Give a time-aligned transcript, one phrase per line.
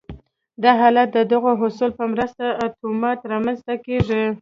[0.63, 4.23] دا حالت د دغو اصولو په مرسته اتومات رامنځته کېږي